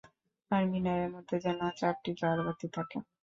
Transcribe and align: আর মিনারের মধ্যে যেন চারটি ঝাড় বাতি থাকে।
আর 0.51 0.63
মিনারের 0.71 1.09
মধ্যে 1.15 1.35
যেন 1.45 1.59
চারটি 1.79 2.11
ঝাড় 2.19 2.41
বাতি 2.45 2.67
থাকে। 2.75 2.97